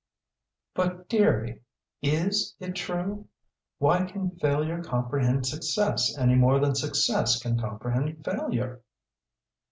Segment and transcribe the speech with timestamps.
[0.73, 1.61] "But dearie,
[2.01, 3.27] is it true?
[3.77, 8.81] Why can failure comprehend success any more than success can comprehend failure?"